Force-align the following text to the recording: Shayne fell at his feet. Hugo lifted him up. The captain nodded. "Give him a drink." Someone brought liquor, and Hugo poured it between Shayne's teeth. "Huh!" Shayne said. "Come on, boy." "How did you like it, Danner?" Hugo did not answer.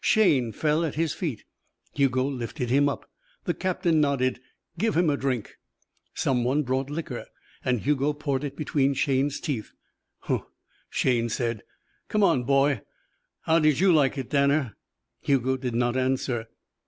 Shayne 0.03 0.51
fell 0.51 0.83
at 0.83 0.95
his 0.95 1.13
feet. 1.13 1.45
Hugo 1.93 2.23
lifted 2.25 2.71
him 2.71 2.89
up. 2.89 3.07
The 3.43 3.53
captain 3.53 4.01
nodded. 4.01 4.39
"Give 4.79 4.97
him 4.97 5.11
a 5.11 5.15
drink." 5.15 5.57
Someone 6.15 6.63
brought 6.63 6.89
liquor, 6.89 7.27
and 7.63 7.81
Hugo 7.81 8.11
poured 8.13 8.43
it 8.43 8.55
between 8.55 8.95
Shayne's 8.95 9.39
teeth. 9.39 9.73
"Huh!" 10.21 10.41
Shayne 10.89 11.29
said. 11.29 11.61
"Come 12.07 12.23
on, 12.23 12.45
boy." 12.45 12.81
"How 13.41 13.59
did 13.59 13.79
you 13.79 13.93
like 13.93 14.17
it, 14.17 14.31
Danner?" 14.31 14.75
Hugo 15.19 15.55
did 15.55 15.75
not 15.75 15.95
answer. 15.95 16.47